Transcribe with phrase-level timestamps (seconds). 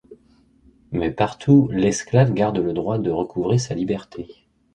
[0.91, 4.27] Mais partout l’esclave garde le droit de recouvrer sa liberté!